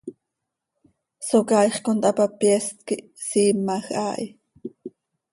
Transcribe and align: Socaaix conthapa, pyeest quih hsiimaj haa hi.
Socaaix 1.27 1.75
conthapa, 1.85 2.25
pyeest 2.39 2.77
quih 2.87 3.05
hsiimaj 3.25 3.85
haa 3.95 4.15
hi. 4.21 4.27